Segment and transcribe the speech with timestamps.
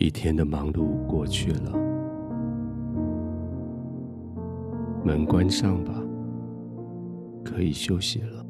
[0.00, 1.72] 一天的忙碌过去了，
[5.04, 5.92] 门关上吧，
[7.44, 8.42] 可以休息了。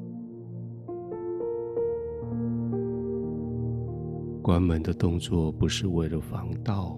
[4.40, 6.96] 关门的动作不是为了防盗，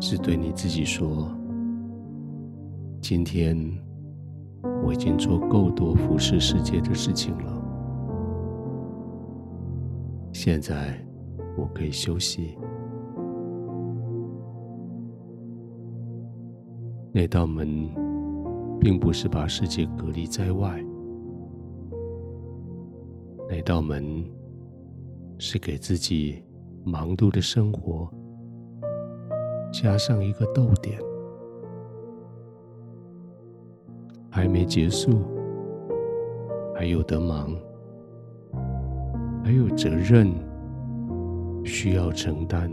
[0.00, 1.30] 是对你自己说：
[3.02, 3.54] 今天
[4.82, 7.53] 我已经做够多服侍世界的事情了。
[10.34, 10.98] 现在
[11.56, 12.58] 我可以休息。
[17.12, 17.88] 那道门
[18.80, 20.84] 并不是把世界隔离在外，
[23.48, 24.24] 那道门
[25.38, 26.42] 是给自己
[26.82, 28.12] 忙碌的生活
[29.72, 31.00] 加上一个逗点。
[34.28, 35.22] 还没结束，
[36.74, 37.56] 还有得忙。
[39.44, 40.32] 还有责任
[41.66, 42.72] 需要承担，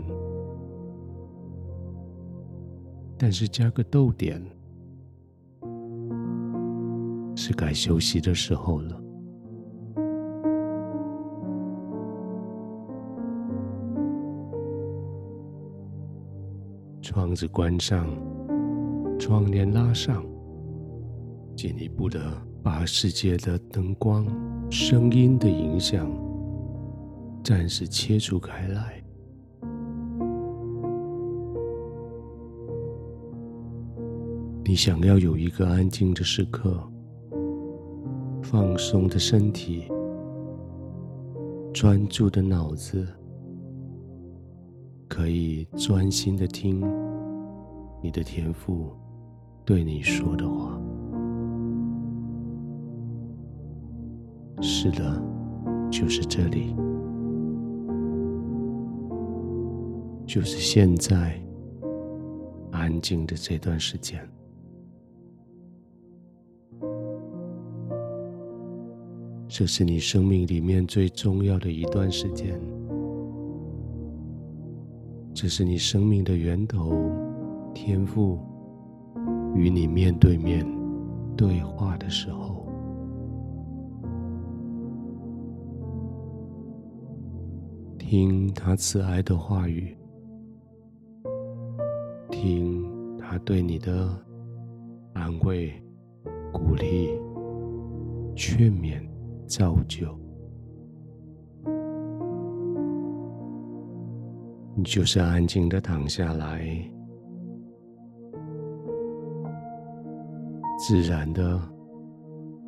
[3.18, 4.42] 但是加个逗点，
[7.36, 8.98] 是该休息的时候了。
[17.02, 18.08] 窗子关上，
[19.18, 20.24] 窗帘拉上，
[21.54, 22.18] 进一步的
[22.62, 24.26] 把世界的灯光、
[24.70, 26.10] 声音的影响。
[27.42, 29.02] 暂时切除开来。
[34.64, 36.80] 你想要有一个安静的时刻，
[38.42, 39.90] 放松的身体，
[41.74, 43.06] 专注的脑子，
[45.08, 46.80] 可以专心的听
[48.00, 48.92] 你的天赋
[49.64, 50.80] 对你说的话。
[54.60, 55.20] 是的，
[55.90, 56.74] 就是这里。
[60.32, 61.38] 就是现在，
[62.70, 64.26] 安静的这段时间，
[69.46, 72.58] 这是你生命里面最重要的一段时间，
[75.34, 77.12] 这是你生命的源头，
[77.74, 78.38] 天赋
[79.54, 80.66] 与你面对面
[81.36, 82.66] 对话的时候，
[87.98, 89.94] 听他慈爱的话语。
[92.42, 92.84] 听
[93.20, 94.10] 他对你的
[95.12, 95.72] 安慰、
[96.52, 97.10] 鼓励、
[98.34, 99.00] 劝勉、
[99.46, 100.12] 造就，
[104.74, 106.66] 你就是安静的躺下来，
[110.80, 111.60] 自然的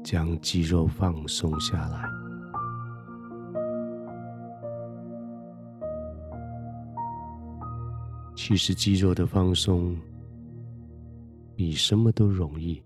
[0.04, 2.13] 将肌肉放松下来。
[8.46, 9.96] 其实肌肉的放松
[11.56, 12.78] 比什么都容易，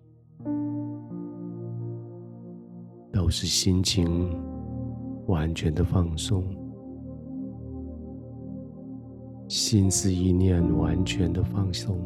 [3.10, 4.38] 都是心情
[5.26, 6.44] 完全的放松，
[9.49, 11.99] 心思意念完全的放松，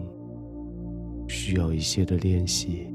[1.29, 2.87] 需要一些的练习，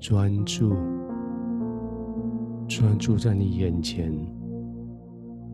[0.00, 0.74] 专注，
[2.66, 4.12] 专注在你眼前。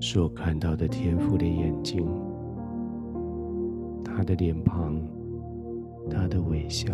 [0.05, 2.05] 所看到的天父的眼睛，
[4.05, 5.01] 他的脸庞，
[6.11, 6.93] 他的微笑。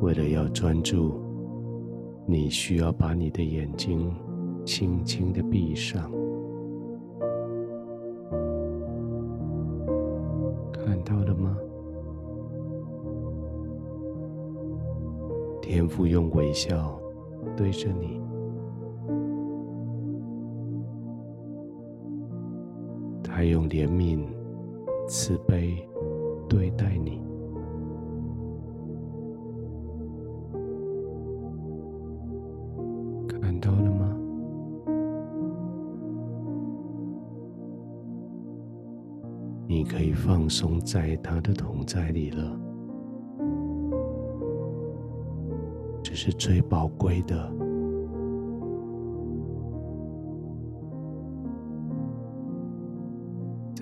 [0.00, 1.12] 为了要专注，
[2.26, 4.10] 你需要把你的眼睛
[4.64, 6.10] 轻轻的闭上。
[10.72, 11.54] 看到了吗？
[15.60, 16.98] 天父用微笑
[17.54, 18.24] 对着你。
[23.34, 24.24] 还用怜悯、
[25.08, 25.76] 慈悲
[26.48, 27.20] 对待你，
[33.28, 34.16] 看到了吗？
[39.66, 42.60] 你可以放松在他的同在里了，
[46.04, 47.63] 这是最宝贵的。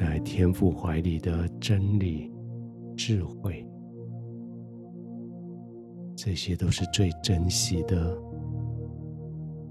[0.05, 2.29] 在天赋怀里的真理
[2.97, 3.65] 智慧
[6.17, 8.19] 这些都是最珍惜的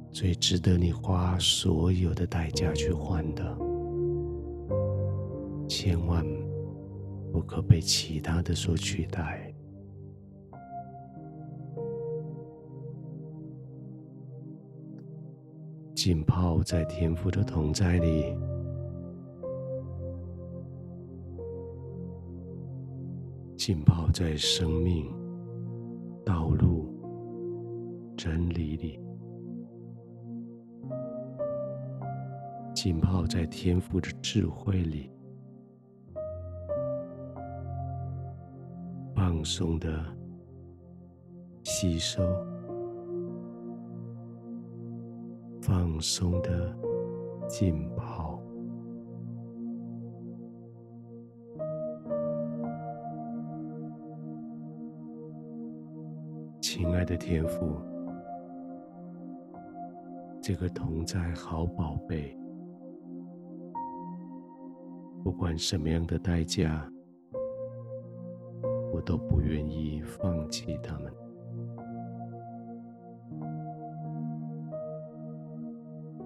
[0.10, 3.44] 最值得你花所有的代价去换的
[5.68, 6.26] 千万
[7.34, 9.54] 不可被其他的所取代。
[15.94, 18.34] 浸泡在天赋的同在里
[23.64, 25.06] 浸泡在生命、
[26.26, 26.92] 道路、
[28.18, 29.00] 真理里，
[32.74, 35.12] 浸泡在天赋的智慧里，
[39.14, 40.04] 放松的
[41.62, 42.24] 吸收。
[45.62, 46.76] 放松的
[47.48, 48.01] 浸泡，
[57.12, 57.76] 的天赋，
[60.42, 62.34] 这个同在好宝贝，
[65.22, 66.90] 不管什么样的代价，
[68.94, 71.12] 我都不愿意放弃他们。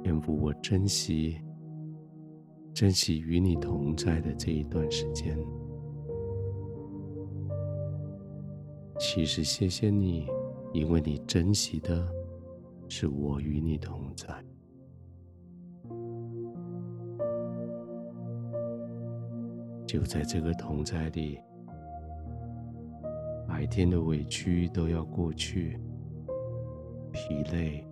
[0.03, 1.41] 天赋，我珍惜，
[2.75, 5.35] 珍惜与你同在的这一段时间。
[8.99, 10.27] 其实，谢谢你，
[10.75, 12.05] 因为你珍惜的
[12.89, 14.43] 是我与你同在。
[19.87, 21.39] 就在这个同在里，
[23.47, 25.79] 白天的委屈都要过去，
[27.13, 27.87] 疲累。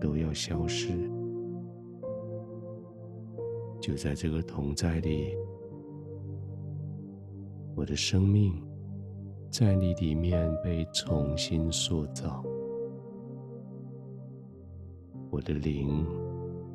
[0.00, 0.88] 都要消失。
[3.82, 5.36] 就在这个同在里，
[7.74, 8.66] 我的生命
[9.50, 12.42] 在你里面被重新塑造，
[15.30, 16.06] 我的灵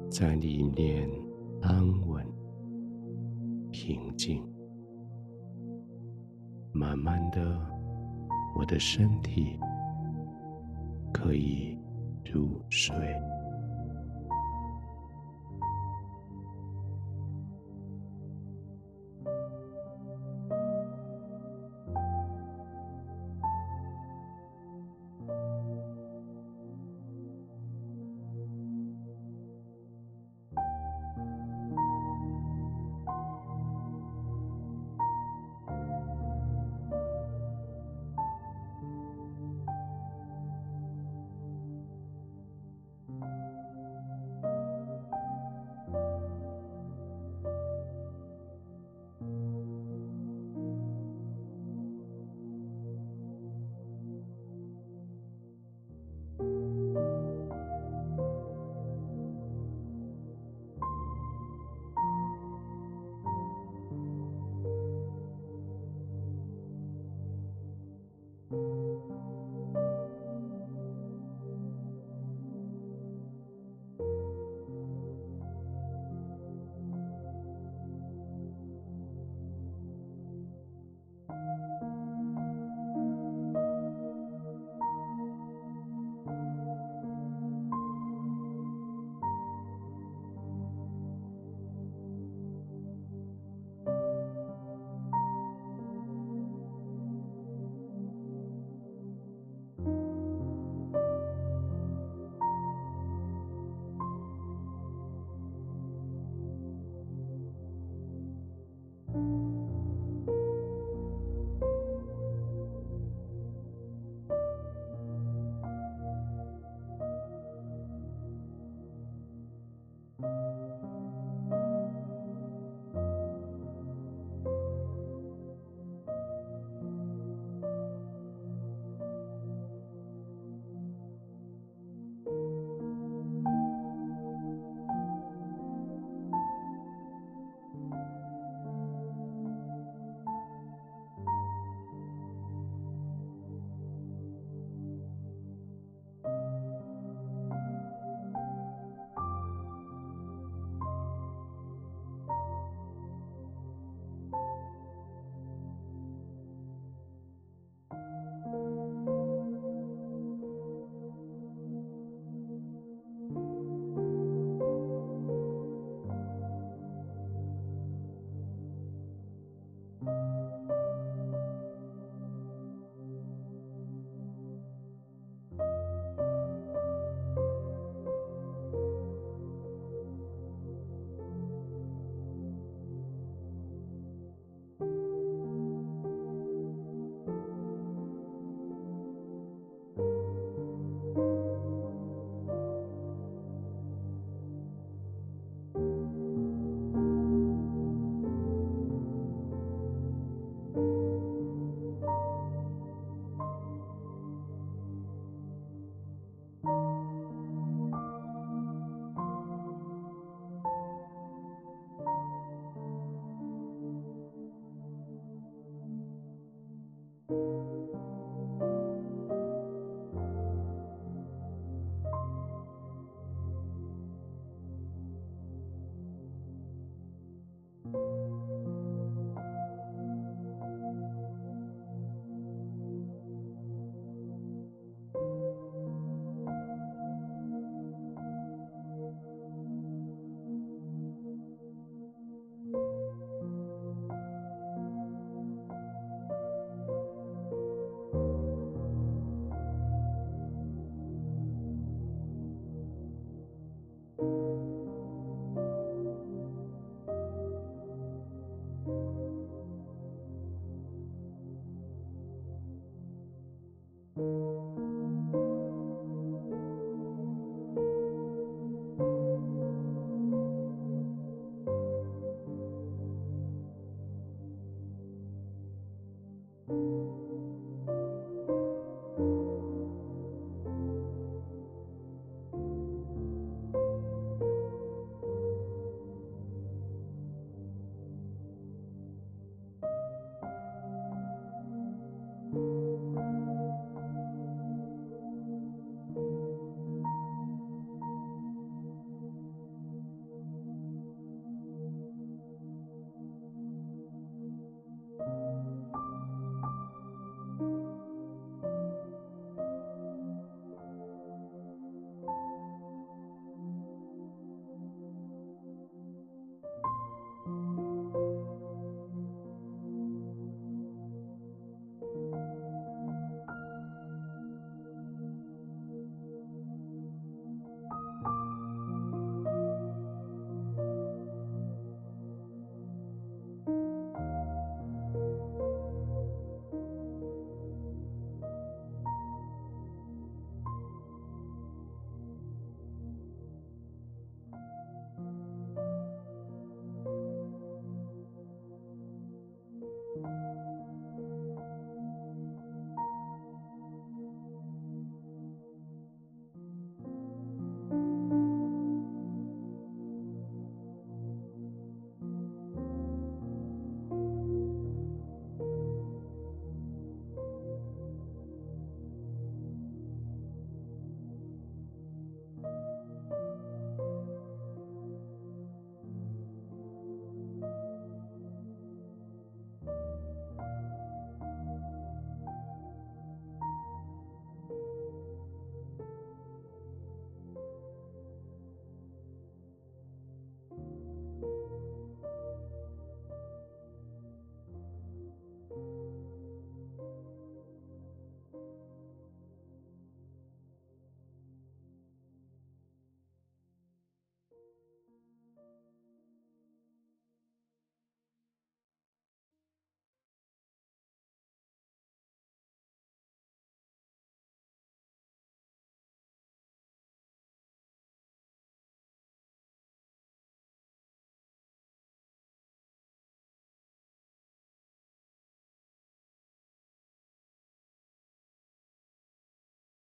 [0.10, 1.10] 在里面
[1.62, 2.26] 安稳
[3.72, 4.44] 平静。
[6.74, 7.60] 慢慢的，
[8.58, 9.58] 我的身体
[11.14, 11.78] 可以。
[12.36, 12.96] 入睡。